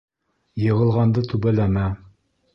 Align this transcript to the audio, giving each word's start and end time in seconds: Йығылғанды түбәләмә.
Йығылғанды 0.63 1.25
түбәләмә. 1.33 1.87